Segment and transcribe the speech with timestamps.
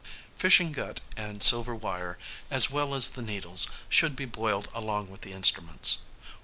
[0.35, 2.17] Fishing gut and silver wire,
[2.49, 5.99] as well as the needles, should be boiled along with the instruments.